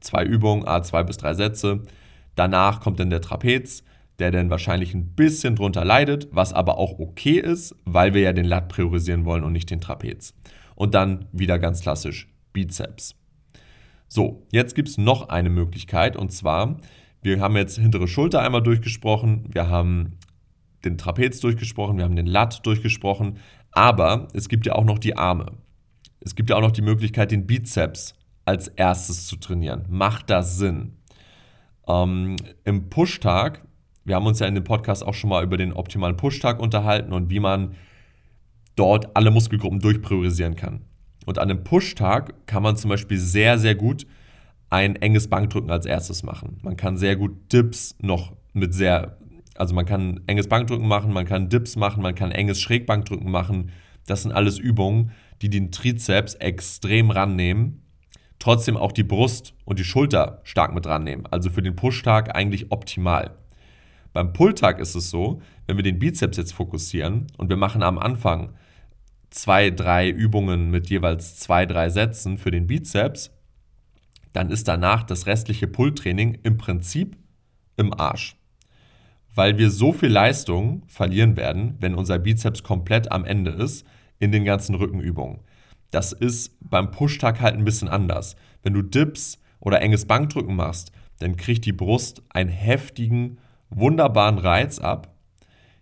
Zwei 0.00 0.24
Übungen, 0.24 0.66
a 0.66 0.82
zwei 0.82 1.02
bis 1.02 1.18
drei 1.18 1.34
Sätze. 1.34 1.82
Danach 2.36 2.80
kommt 2.80 3.00
dann 3.00 3.10
der 3.10 3.20
Trapez, 3.20 3.82
der 4.20 4.30
dann 4.30 4.50
wahrscheinlich 4.50 4.94
ein 4.94 5.14
bisschen 5.14 5.56
drunter 5.56 5.84
leidet, 5.84 6.28
was 6.30 6.52
aber 6.52 6.78
auch 6.78 6.98
okay 7.00 7.40
ist, 7.40 7.74
weil 7.84 8.14
wir 8.14 8.22
ja 8.22 8.32
den 8.32 8.46
Lat 8.46 8.68
priorisieren 8.68 9.24
wollen 9.24 9.42
und 9.42 9.52
nicht 9.52 9.68
den 9.68 9.80
Trapez. 9.80 10.32
Und 10.76 10.94
dann 10.94 11.26
wieder 11.32 11.58
ganz 11.58 11.80
klassisch 11.80 12.28
Bizeps. 12.52 13.16
So, 14.06 14.46
jetzt 14.52 14.76
gibt 14.76 14.88
es 14.88 14.96
noch 14.96 15.28
eine 15.28 15.50
Möglichkeit 15.50 16.16
und 16.16 16.30
zwar, 16.30 16.76
wir 17.20 17.40
haben 17.40 17.56
jetzt 17.56 17.78
hintere 17.78 18.06
Schulter 18.06 18.42
einmal 18.42 18.62
durchgesprochen, 18.62 19.52
wir 19.52 19.68
haben 19.68 20.18
den 20.86 20.98
Trapez 20.98 21.40
durchgesprochen, 21.40 21.98
wir 21.98 22.04
haben 22.04 22.16
den 22.16 22.26
Lat 22.26 22.64
durchgesprochen, 22.64 23.38
aber 23.72 24.28
es 24.32 24.48
gibt 24.48 24.66
ja 24.66 24.74
auch 24.74 24.84
noch 24.84 24.98
die 24.98 25.16
Arme. 25.16 25.52
Es 26.20 26.34
gibt 26.34 26.50
ja 26.50 26.56
auch 26.56 26.62
noch 26.62 26.72
die 26.72 26.82
Möglichkeit, 26.82 27.30
den 27.30 27.46
Bizeps 27.46 28.14
als 28.44 28.68
erstes 28.68 29.26
zu 29.26 29.36
trainieren. 29.36 29.84
Macht 29.88 30.30
das 30.30 30.56
Sinn? 30.56 30.96
Ähm, 31.86 32.36
Im 32.64 32.88
Pushtag, 32.88 33.66
wir 34.04 34.16
haben 34.16 34.26
uns 34.26 34.38
ja 34.38 34.46
in 34.46 34.54
dem 34.54 34.64
Podcast 34.64 35.04
auch 35.04 35.14
schon 35.14 35.30
mal 35.30 35.44
über 35.44 35.56
den 35.56 35.72
optimalen 35.72 36.16
Pushtag 36.16 36.60
unterhalten 36.60 37.12
und 37.12 37.28
wie 37.30 37.40
man 37.40 37.74
dort 38.76 39.16
alle 39.16 39.30
Muskelgruppen 39.30 39.80
durchpriorisieren 39.80 40.56
kann. 40.56 40.82
Und 41.26 41.38
an 41.38 41.50
einem 41.50 41.64
Pushtag 41.64 42.46
kann 42.46 42.62
man 42.62 42.76
zum 42.76 42.90
Beispiel 42.90 43.18
sehr, 43.18 43.58
sehr 43.58 43.74
gut 43.74 44.06
ein 44.70 44.96
enges 44.96 45.28
Bankdrücken 45.28 45.70
als 45.70 45.86
erstes 45.86 46.22
machen. 46.22 46.58
Man 46.62 46.76
kann 46.76 46.96
sehr 46.96 47.16
gut 47.16 47.52
Dips 47.52 47.96
noch 48.00 48.36
mit 48.52 48.74
sehr, 48.74 49.16
also 49.58 49.74
man 49.74 49.86
kann 49.86 50.20
enges 50.26 50.48
Bankdrücken 50.48 50.88
machen, 50.88 51.12
man 51.12 51.26
kann 51.26 51.48
Dips 51.48 51.76
machen, 51.76 52.02
man 52.02 52.14
kann 52.14 52.30
enges 52.30 52.60
Schrägbankdrücken 52.60 53.30
machen. 53.30 53.72
Das 54.06 54.22
sind 54.22 54.32
alles 54.32 54.58
Übungen, 54.58 55.12
die 55.42 55.50
den 55.50 55.72
Trizeps 55.72 56.34
extrem 56.34 57.10
rannehmen 57.10 57.82
trotzdem 58.38 58.76
auch 58.76 58.92
die 58.92 59.04
Brust 59.04 59.54
und 59.64 59.78
die 59.78 59.84
Schulter 59.84 60.40
stark 60.44 60.74
mit 60.74 60.86
dran 60.86 61.04
nehmen. 61.04 61.26
Also 61.26 61.50
für 61.50 61.62
den 61.62 61.76
Push-Tag 61.76 62.36
eigentlich 62.36 62.70
optimal. 62.70 63.36
Beim 64.12 64.32
Pull-Tag 64.32 64.78
ist 64.78 64.94
es 64.94 65.10
so, 65.10 65.42
wenn 65.66 65.76
wir 65.76 65.82
den 65.82 65.98
Bizeps 65.98 66.36
jetzt 66.36 66.52
fokussieren 66.52 67.26
und 67.36 67.48
wir 67.48 67.56
machen 67.56 67.82
am 67.82 67.98
Anfang 67.98 68.54
zwei, 69.30 69.70
drei 69.70 70.08
Übungen 70.08 70.70
mit 70.70 70.88
jeweils 70.88 71.36
zwei, 71.36 71.66
drei 71.66 71.90
Sätzen 71.90 72.38
für 72.38 72.50
den 72.50 72.66
Bizeps, 72.66 73.30
dann 74.32 74.50
ist 74.50 74.68
danach 74.68 75.02
das 75.02 75.26
restliche 75.26 75.66
Pull-Training 75.66 76.38
im 76.42 76.56
Prinzip 76.56 77.16
im 77.76 77.92
Arsch. 77.92 78.36
Weil 79.36 79.58
wir 79.58 79.70
so 79.70 79.92
viel 79.92 80.08
Leistung 80.08 80.82
verlieren 80.86 81.36
werden, 81.36 81.76
wenn 81.78 81.94
unser 81.94 82.18
Bizeps 82.18 82.62
komplett 82.62 83.12
am 83.12 83.24
Ende 83.24 83.50
ist 83.50 83.86
in 84.18 84.32
den 84.32 84.44
ganzen 84.44 84.74
Rückenübungen. 84.74 85.40
Das 85.90 86.12
ist 86.12 86.56
beim 86.60 86.90
Pushtag 86.90 87.40
halt 87.40 87.54
ein 87.54 87.64
bisschen 87.64 87.88
anders. 87.88 88.34
Wenn 88.62 88.72
du 88.72 88.80
Dips 88.80 89.38
oder 89.60 89.82
enges 89.82 90.06
Bankdrücken 90.06 90.56
machst, 90.56 90.90
dann 91.18 91.36
kriegt 91.36 91.66
die 91.66 91.72
Brust 91.72 92.22
einen 92.30 92.48
heftigen, 92.48 93.38
wunderbaren 93.68 94.38
Reiz 94.38 94.78
ab. 94.78 95.14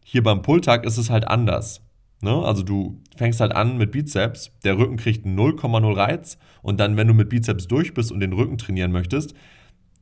Hier 0.04 0.25
beim 0.25 0.42
Pulltag 0.42 0.84
ist 0.84 0.99
es 0.99 1.08
halt 1.08 1.28
anders. 1.28 1.80
Ne? 2.23 2.30
Also 2.30 2.64
du 2.64 3.00
fängst 3.16 3.40
halt 3.40 3.54
an 3.54 3.78
mit 3.78 3.92
Bizeps, 3.92 4.50
der 4.64 4.78
Rücken 4.78 4.96
kriegt 4.96 5.26
0,0 5.26 5.96
Reiz 5.96 6.38
und 6.62 6.80
dann, 6.80 6.96
wenn 6.96 7.06
du 7.06 7.14
mit 7.14 7.28
Bizeps 7.28 7.68
durch 7.68 7.94
bist 7.94 8.11
und 8.11 8.18
den 8.18 8.32
Rücken 8.32 8.58
trainieren 8.58 8.90
möchtest, 8.90 9.32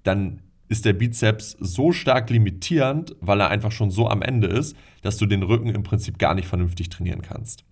dann 0.04 0.40
ist 0.68 0.84
der 0.84 0.92
Bizeps 0.92 1.56
so 1.60 1.92
stark 1.92 2.30
limitierend, 2.30 3.14
weil 3.20 3.40
er 3.40 3.50
einfach 3.50 3.72
schon 3.72 3.90
so 3.90 4.08
am 4.08 4.22
Ende 4.22 4.46
ist, 4.46 4.76
dass 5.02 5.18
du 5.18 5.26
den 5.26 5.42
Rücken 5.42 5.68
im 5.68 5.82
Prinzip 5.82 6.18
gar 6.18 6.34
nicht 6.34 6.48
vernünftig 6.48 6.88
trainieren 6.88 7.22
kannst. 7.22 7.64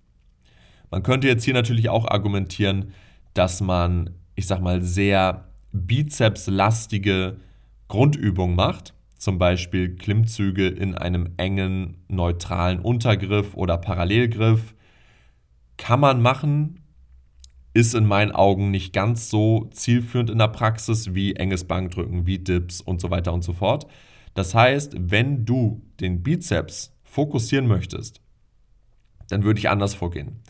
Man 0.90 1.02
könnte 1.02 1.28
jetzt 1.28 1.44
hier 1.44 1.54
natürlich 1.54 1.88
auch 1.88 2.06
argumentieren, 2.06 2.92
dass 3.34 3.60
man, 3.60 4.10
ich 4.34 4.46
sag 4.46 4.60
mal, 4.60 4.82
sehr 4.82 5.48
bizepslastige 5.72 7.36
Grundübungen 7.88 8.56
macht, 8.56 8.94
zum 9.16 9.38
Beispiel 9.38 9.96
Klimmzüge 9.96 10.66
in 10.68 10.94
einem 10.94 11.34
engen, 11.36 11.98
neutralen 12.08 12.80
Untergriff 12.80 13.54
oder 13.54 13.76
Parallelgriff. 13.76 14.74
Kann 15.76 16.00
man 16.00 16.22
machen, 16.22 16.80
ist 17.80 17.94
in 17.94 18.04
meinen 18.04 18.32
Augen 18.32 18.70
nicht 18.70 18.92
ganz 18.92 19.30
so 19.30 19.70
zielführend 19.72 20.28
in 20.28 20.36
der 20.36 20.48
Praxis 20.48 21.14
wie 21.14 21.34
enges 21.34 21.64
Bankdrücken, 21.64 22.26
wie 22.26 22.38
Dips 22.38 22.82
und 22.82 23.00
so 23.00 23.10
weiter 23.10 23.32
und 23.32 23.42
so 23.42 23.54
fort. 23.54 23.86
Das 24.34 24.54
heißt, 24.54 24.94
wenn 24.98 25.46
du 25.46 25.80
den 25.98 26.22
Bizeps 26.22 26.94
fokussieren 27.02 27.66
möchtest, 27.66 28.20
dann 29.30 29.44
würde 29.44 29.58
ich 29.58 29.70
anders 29.70 29.94
vorgehen. 29.94 30.40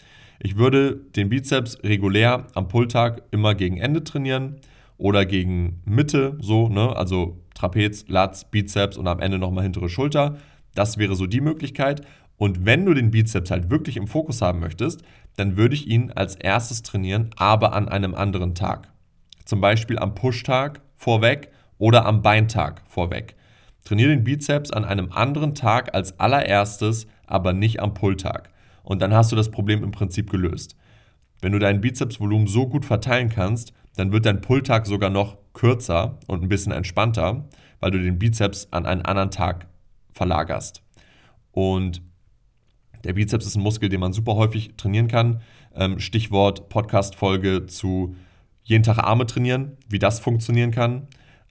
Ich 0.40 0.56
würde 0.56 0.96
den 0.96 1.28
Bizeps 1.28 1.78
regulär 1.84 2.48
am 2.54 2.66
Pulltag 2.66 3.22
immer 3.30 3.54
gegen 3.54 3.76
Ende 3.76 4.02
trainieren 4.02 4.56
oder 4.98 5.24
gegen 5.24 5.82
Mitte, 5.84 6.36
so, 6.40 6.68
ne? 6.68 6.96
Also 6.96 7.38
Trapez, 7.54 8.06
Latz, 8.08 8.50
Bizeps 8.50 8.96
und 8.96 9.06
am 9.06 9.20
Ende 9.20 9.38
nochmal 9.38 9.62
hintere 9.62 9.88
Schulter. 9.88 10.38
Das 10.74 10.98
wäre 10.98 11.14
so 11.14 11.26
die 11.26 11.40
Möglichkeit. 11.40 12.02
Und 12.40 12.64
wenn 12.64 12.86
du 12.86 12.94
den 12.94 13.10
Bizeps 13.10 13.50
halt 13.50 13.68
wirklich 13.68 13.98
im 13.98 14.06
Fokus 14.06 14.40
haben 14.40 14.60
möchtest, 14.60 15.02
dann 15.36 15.58
würde 15.58 15.74
ich 15.74 15.86
ihn 15.86 16.10
als 16.10 16.36
erstes 16.36 16.80
trainieren, 16.80 17.28
aber 17.36 17.74
an 17.74 17.86
einem 17.86 18.14
anderen 18.14 18.54
Tag. 18.54 18.88
Zum 19.44 19.60
Beispiel 19.60 19.98
am 19.98 20.14
Pushtag 20.14 20.80
vorweg 20.96 21.50
oder 21.76 22.06
am 22.06 22.22
Beintag 22.22 22.80
vorweg. 22.86 23.36
Trainiere 23.84 24.08
den 24.08 24.24
Bizeps 24.24 24.70
an 24.70 24.86
einem 24.86 25.12
anderen 25.12 25.54
Tag 25.54 25.94
als 25.94 26.18
allererstes, 26.18 27.06
aber 27.26 27.52
nicht 27.52 27.80
am 27.80 27.92
Pulltag 27.92 28.48
und 28.84 29.02
dann 29.02 29.12
hast 29.12 29.32
du 29.32 29.36
das 29.36 29.50
Problem 29.50 29.84
im 29.84 29.90
Prinzip 29.90 30.30
gelöst. 30.30 30.76
Wenn 31.42 31.52
du 31.52 31.58
dein 31.58 31.82
Bizepsvolumen 31.82 32.46
so 32.46 32.66
gut 32.66 32.86
verteilen 32.86 33.28
kannst, 33.28 33.74
dann 33.96 34.12
wird 34.12 34.24
dein 34.24 34.40
Pulltag 34.40 34.86
sogar 34.86 35.10
noch 35.10 35.36
kürzer 35.52 36.18
und 36.26 36.42
ein 36.42 36.48
bisschen 36.48 36.72
entspannter, 36.72 37.44
weil 37.80 37.90
du 37.90 38.00
den 38.00 38.18
Bizeps 38.18 38.68
an 38.70 38.86
einen 38.86 39.02
anderen 39.02 39.30
Tag 39.30 39.66
verlagerst. 40.10 40.82
Und 41.52 42.00
der 43.04 43.14
Bizeps 43.14 43.46
ist 43.46 43.56
ein 43.56 43.62
Muskel, 43.62 43.88
den 43.88 44.00
man 44.00 44.12
super 44.12 44.34
häufig 44.36 44.74
trainieren 44.76 45.08
kann. 45.08 45.40
Ähm, 45.74 45.98
Stichwort 45.98 46.68
Podcast-Folge 46.68 47.66
zu 47.66 48.14
jeden 48.62 48.84
Tag 48.84 48.98
Arme 48.98 49.26
trainieren, 49.26 49.76
wie 49.88 49.98
das 49.98 50.20
funktionieren 50.20 50.70
kann. 50.70 51.08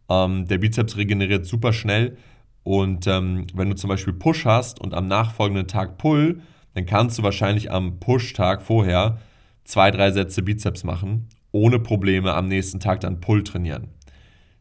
Ähm, 0.09 0.47
der 0.47 0.57
Bizeps 0.57 0.97
regeneriert 0.97 1.45
super 1.45 1.73
schnell. 1.73 2.17
Und 2.63 3.07
ähm, 3.07 3.47
wenn 3.53 3.69
du 3.69 3.75
zum 3.75 3.87
Beispiel 3.87 4.13
Push 4.13 4.45
hast 4.45 4.79
und 4.79 4.93
am 4.93 5.07
nachfolgenden 5.07 5.67
Tag 5.67 5.97
Pull, 5.97 6.41
dann 6.73 6.85
kannst 6.85 7.17
du 7.17 7.23
wahrscheinlich 7.23 7.71
am 7.71 7.99
Push-Tag 7.99 8.61
vorher 8.61 9.17
zwei, 9.63 9.91
drei 9.91 10.11
Sätze 10.11 10.43
Bizeps 10.43 10.83
machen, 10.83 11.29
ohne 11.51 11.79
Probleme 11.79 12.33
am 12.33 12.47
nächsten 12.47 12.79
Tag 12.79 13.01
dann 13.01 13.19
Pull 13.21 13.43
trainieren. 13.43 13.87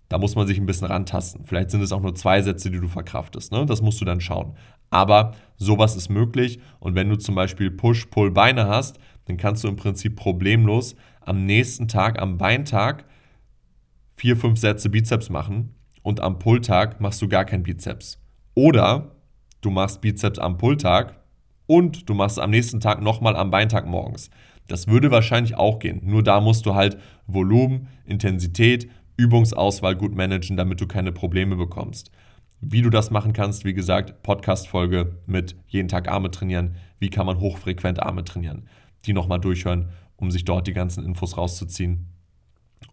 Da 0.08 0.18
muss 0.18 0.36
man 0.36 0.46
sich 0.46 0.58
ein 0.58 0.66
bisschen 0.66 0.86
rantasten. 0.86 1.44
Vielleicht 1.44 1.70
sind 1.70 1.82
es 1.82 1.92
auch 1.92 2.00
nur 2.00 2.14
zwei 2.14 2.40
Sätze, 2.40 2.70
die 2.70 2.80
du 2.80 2.88
verkraftest. 2.88 3.52
Ne? 3.52 3.66
Das 3.66 3.82
musst 3.82 4.00
du 4.00 4.04
dann 4.04 4.20
schauen. 4.20 4.54
Aber 4.90 5.34
sowas 5.56 5.96
ist 5.96 6.08
möglich. 6.08 6.60
Und 6.80 6.94
wenn 6.94 7.08
du 7.08 7.16
zum 7.16 7.34
Beispiel 7.34 7.70
Push-Pull-Beine 7.70 8.66
hast, 8.66 8.98
dann 9.26 9.36
kannst 9.36 9.64
du 9.64 9.68
im 9.68 9.76
Prinzip 9.76 10.16
problemlos 10.16 10.96
am 11.20 11.44
nächsten 11.44 11.88
Tag, 11.88 12.20
am 12.20 12.38
Beintag, 12.38 13.04
vier, 14.16 14.36
fünf 14.36 14.58
Sätze 14.58 14.88
Bizeps 14.88 15.28
machen 15.28 15.74
und 16.02 16.20
am 16.20 16.38
Pulltag 16.38 17.00
machst 17.00 17.20
du 17.20 17.28
gar 17.28 17.44
kein 17.44 17.62
Bizeps. 17.62 18.18
Oder 18.54 19.12
du 19.60 19.70
machst 19.70 20.00
Bizeps 20.00 20.38
am 20.38 20.56
Pulltag 20.56 21.22
und 21.66 22.08
du 22.08 22.14
machst 22.14 22.38
am 22.38 22.50
nächsten 22.50 22.80
Tag 22.80 23.02
nochmal 23.02 23.36
am 23.36 23.50
Beintag 23.50 23.86
morgens. 23.86 24.30
Das 24.68 24.86
würde 24.86 25.10
wahrscheinlich 25.10 25.56
auch 25.56 25.78
gehen. 25.78 26.00
Nur 26.02 26.22
da 26.22 26.40
musst 26.40 26.64
du 26.64 26.74
halt 26.74 26.98
Volumen, 27.26 27.88
Intensität, 28.04 28.88
Übungsauswahl 29.18 29.96
gut 29.96 30.14
managen, 30.14 30.56
damit 30.56 30.80
du 30.80 30.86
keine 30.86 31.12
Probleme 31.12 31.56
bekommst. 31.56 32.10
Wie 32.60 32.82
du 32.82 32.88
das 32.88 33.10
machen 33.10 33.32
kannst, 33.32 33.64
wie 33.64 33.74
gesagt, 33.74 34.22
Podcast-Folge 34.22 35.18
mit 35.26 35.56
jeden 35.66 35.88
Tag 35.88 36.08
Arme 36.08 36.30
trainieren. 36.30 36.76
Wie 36.98 37.10
kann 37.10 37.26
man 37.26 37.40
hochfrequent 37.40 38.02
Arme 38.02 38.24
trainieren? 38.24 38.68
Die 39.04 39.12
nochmal 39.12 39.40
durchhören, 39.40 39.90
um 40.16 40.30
sich 40.30 40.44
dort 40.44 40.66
die 40.66 40.72
ganzen 40.72 41.04
Infos 41.04 41.36
rauszuziehen. 41.36 42.06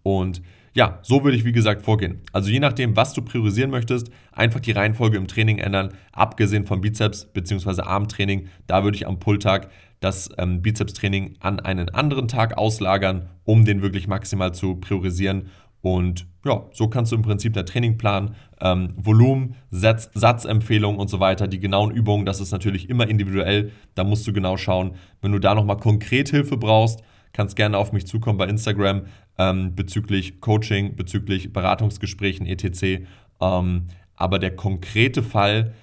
Und 0.03 0.41
ja, 0.74 1.00
so 1.03 1.24
würde 1.24 1.38
ich 1.38 1.46
wie 1.46 1.51
gesagt 1.51 1.84
vorgehen. 1.84 2.22
Also 2.34 2.50
je 2.50 2.60
nachdem, 2.60 2.98
was 2.98 3.13
du 3.13 3.22
priorisieren 3.22 3.72
möchtest, 3.72 4.10
einfach 4.34 4.60
die 4.60 4.72
Reihenfolge 4.72 5.17
im 5.17 5.27
Training 5.27 5.60
ändern. 5.60 5.94
Abgesehen 6.12 6.65
vom 6.65 6.82
Bizeps 6.82 7.25
bzw. 7.25 7.82
Armtraining, 7.82 8.50
da 8.67 8.84
würde 8.84 8.98
ich 8.98 9.08
am 9.08 9.20
Pulltag 9.20 9.70
das 10.01 10.29
ähm, 10.38 10.62
Bizepstraining 10.62 11.38
an 11.39 11.60
einen 11.60 11.89
anderen 11.89 12.27
Tag 12.27 12.58
auslagern, 12.58 13.29
um 13.46 13.63
den 13.63 13.82
wirklich 13.82 14.08
maximal 14.08 14.53
zu 14.53 14.75
priorisieren. 14.75 15.50
Und 15.86 16.25
ja, 16.44 16.65
so 16.72 16.88
kannst 16.88 17.12
du 17.12 17.15
im 17.15 17.22
Prinzip 17.22 17.54
der 17.54 17.63
Training 17.63 18.00
planen, 18.00 18.34
ähm, 18.60 18.89
Volumen, 18.96 19.54
Satz, 19.70 20.10
Satzempfehlungen 20.15 21.00
und 21.00 21.12
so 21.12 21.20
weiter. 21.20 21.48
Die 21.48 21.60
genauen 21.60 21.92
Übungen, 21.92 22.25
das 22.25 22.39
ist 22.39 22.51
natürlich 22.51 22.89
immer 22.89 23.08
individuell. 23.08 23.72
Da 23.94 24.04
musst 24.04 24.25
du 24.25 24.34
genau 24.34 24.58
schauen. 24.58 24.96
Wenn 25.22 25.32
du 25.32 25.38
da 25.38 25.54
nochmal 25.54 25.77
konkret 25.77 26.30
Hilfe 26.30 26.58
brauchst, 26.58 27.04
kannst 27.34 27.56
gerne 27.56 27.77
auf 27.77 27.92
mich 27.92 28.08
zukommen 28.08 28.39
bei 28.39 28.48
Instagram 28.48 29.04
ähm, 29.38 29.75
bezüglich 29.75 30.42
Coaching, 30.42 30.96
bezüglich 30.96 31.54
Beratungsgesprächen 31.54 32.48
etc. 32.48 33.06
Ähm, 33.39 33.86
aber 34.15 34.39
der 34.39 34.56
konkrete 34.56 35.22
Fall, 35.22 35.75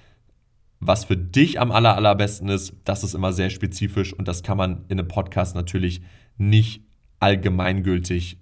was 0.81 1.05
für 1.05 1.15
dich 1.15 1.61
am 1.61 1.71
aller, 1.71 1.95
allerbesten 1.95 2.49
ist, 2.49 2.73
das 2.83 3.05
ist 3.05 3.13
immer 3.13 3.31
sehr 3.31 3.49
spezifisch 3.49 4.11
und 4.11 4.27
das 4.27 4.43
kann 4.43 4.57
man 4.57 4.83
in 4.89 4.99
einem 4.99 5.07
Podcast 5.07 5.55
natürlich 5.55 6.01
nicht 6.35 6.83
allgemeingültig 7.21 8.37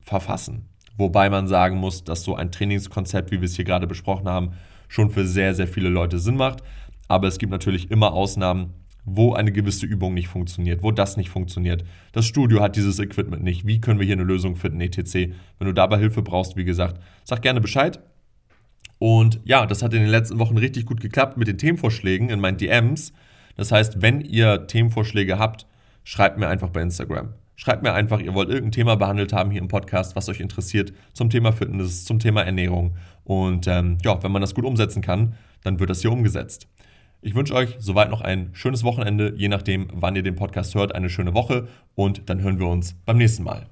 verfassen. 0.00 0.64
Wobei 0.98 1.30
man 1.30 1.46
sagen 1.46 1.78
muss, 1.78 2.04
dass 2.04 2.24
so 2.24 2.34
ein 2.34 2.52
Trainingskonzept, 2.52 3.30
wie 3.30 3.40
wir 3.40 3.46
es 3.46 3.56
hier 3.56 3.64
gerade 3.64 3.86
besprochen 3.86 4.28
haben, 4.28 4.50
schon 4.88 5.10
für 5.10 5.26
sehr, 5.26 5.54
sehr 5.54 5.68
viele 5.68 5.88
Leute 5.88 6.18
Sinn 6.18 6.36
macht. 6.36 6.62
Aber 7.06 7.28
es 7.28 7.38
gibt 7.38 7.52
natürlich 7.52 7.90
immer 7.90 8.12
Ausnahmen, 8.12 8.74
wo 9.04 9.32
eine 9.32 9.52
gewisse 9.52 9.86
Übung 9.86 10.12
nicht 10.12 10.28
funktioniert, 10.28 10.82
wo 10.82 10.90
das 10.90 11.16
nicht 11.16 11.30
funktioniert. 11.30 11.84
Das 12.12 12.26
Studio 12.26 12.60
hat 12.60 12.76
dieses 12.76 12.98
Equipment 12.98 13.42
nicht. 13.42 13.66
Wie 13.66 13.80
können 13.80 14.00
wir 14.00 14.06
hier 14.06 14.16
eine 14.16 14.24
Lösung 14.24 14.56
finden, 14.56 14.80
etc. 14.80 15.32
Wenn 15.58 15.66
du 15.66 15.72
dabei 15.72 15.98
Hilfe 15.98 16.20
brauchst, 16.20 16.56
wie 16.56 16.64
gesagt, 16.64 17.00
sag 17.24 17.40
gerne 17.42 17.60
Bescheid. 17.60 18.00
Und 18.98 19.40
ja, 19.44 19.64
das 19.66 19.82
hat 19.82 19.94
in 19.94 20.00
den 20.00 20.10
letzten 20.10 20.38
Wochen 20.40 20.58
richtig 20.58 20.84
gut 20.84 21.00
geklappt 21.00 21.36
mit 21.36 21.48
den 21.48 21.58
Themenvorschlägen 21.58 22.28
in 22.28 22.40
meinen 22.40 22.58
DMs. 22.58 23.12
Das 23.56 23.72
heißt, 23.72 24.02
wenn 24.02 24.20
ihr 24.20 24.66
Themenvorschläge 24.66 25.38
habt, 25.38 25.66
schreibt 26.02 26.38
mir 26.38 26.48
einfach 26.48 26.70
bei 26.70 26.82
Instagram. 26.82 27.34
Schreibt 27.60 27.82
mir 27.82 27.92
einfach, 27.92 28.20
ihr 28.20 28.34
wollt 28.34 28.50
irgendein 28.50 28.70
Thema 28.70 28.94
behandelt 28.94 29.32
haben 29.32 29.50
hier 29.50 29.60
im 29.60 29.66
Podcast, 29.66 30.14
was 30.14 30.28
euch 30.28 30.38
interessiert 30.38 30.92
zum 31.12 31.28
Thema 31.28 31.50
Fitness, 31.50 32.04
zum 32.04 32.20
Thema 32.20 32.44
Ernährung. 32.44 32.94
Und 33.24 33.66
ähm, 33.66 33.98
ja, 34.04 34.22
wenn 34.22 34.30
man 34.30 34.40
das 34.40 34.54
gut 34.54 34.64
umsetzen 34.64 35.02
kann, 35.02 35.34
dann 35.64 35.80
wird 35.80 35.90
das 35.90 36.00
hier 36.00 36.12
umgesetzt. 36.12 36.68
Ich 37.20 37.34
wünsche 37.34 37.54
euch 37.54 37.74
soweit 37.80 38.10
noch 38.10 38.20
ein 38.20 38.50
schönes 38.52 38.84
Wochenende, 38.84 39.34
je 39.36 39.48
nachdem, 39.48 39.88
wann 39.92 40.14
ihr 40.14 40.22
den 40.22 40.36
Podcast 40.36 40.76
hört, 40.76 40.94
eine 40.94 41.10
schöne 41.10 41.34
Woche 41.34 41.66
und 41.96 42.30
dann 42.30 42.40
hören 42.42 42.60
wir 42.60 42.68
uns 42.68 42.94
beim 43.04 43.18
nächsten 43.18 43.42
Mal. 43.42 43.66